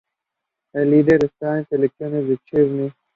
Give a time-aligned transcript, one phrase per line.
[0.73, 2.91] El líder de estas secciones es Chris Nee.